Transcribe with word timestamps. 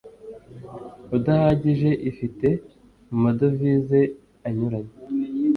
udahagije 1.15 1.89
ifite 2.09 2.47
mu 3.09 3.17
madovize 3.23 3.99
anyuranye 4.47 4.95